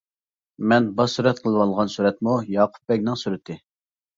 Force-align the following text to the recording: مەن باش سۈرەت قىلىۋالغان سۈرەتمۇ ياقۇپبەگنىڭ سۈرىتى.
مەن 0.71 0.87
باش 1.01 1.17
سۈرەت 1.17 1.43
قىلىۋالغان 1.43 1.93
سۈرەتمۇ 1.97 2.39
ياقۇپبەگنىڭ 2.57 3.21
سۈرىتى. 3.25 3.63